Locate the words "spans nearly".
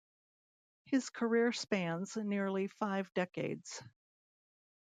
1.53-2.65